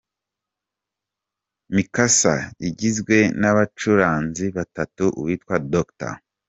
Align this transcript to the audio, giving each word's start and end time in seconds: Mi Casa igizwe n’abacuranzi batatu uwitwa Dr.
Mi 1.73 1.83
Casa 1.93 2.33
igizwe 2.67 3.17
n’abacuranzi 3.39 4.45
batatu 4.57 5.03
uwitwa 5.19 5.55
Dr. 5.73 6.13